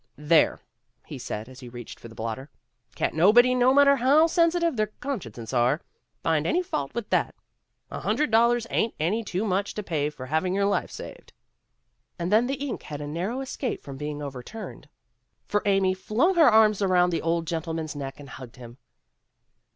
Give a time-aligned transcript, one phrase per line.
[0.17, 0.63] "There,"
[1.05, 2.49] he said as he reached for the blotter.
[2.95, 5.83] "Can't nobody no matter how sen sitive their consciences are,
[6.23, 7.35] find any fault with that.
[7.91, 11.33] A hundred dollars ain't any too much to pay for having your life saved."
[12.17, 14.89] And then the ink had a narrow escape from being overturned,
[15.45, 18.29] for Amy flung her arms 128 PEGGY RAYMOND'S WAY around the old gentleman's neck and
[18.31, 18.79] hugged him.